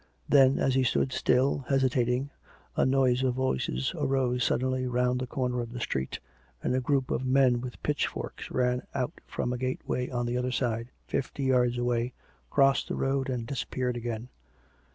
Then, 0.27 0.57
as 0.57 0.73
he 0.73 0.83
stood 0.83 1.11
still, 1.13 1.63
hesitating, 1.69 2.31
a 2.75 2.87
noise 2.87 3.21
of 3.21 3.35
voices 3.35 3.93
arose 3.95 4.43
suddenly 4.43 4.87
round 4.87 5.19
the 5.19 5.27
corner 5.27 5.61
of 5.61 5.71
the 5.73 5.79
street, 5.79 6.19
and 6.63 6.73
a 6.73 6.81
group 6.81 7.11
of 7.11 7.23
men 7.23 7.61
witli 7.61 7.75
pitchforks 7.83 8.49
ran 8.49 8.81
out 8.95 9.13
from 9.27 9.53
a 9.53 9.59
gateway 9.59 10.09
on 10.09 10.25
the 10.25 10.37
other 10.39 10.51
side, 10.51 10.89
fifty 11.05 11.43
yards 11.43 11.77
away, 11.77 12.13
crossed 12.49 12.87
the 12.87 12.95
road, 12.95 13.29
and 13.29 13.45
disappeared 13.45 13.95
again. 13.95 14.29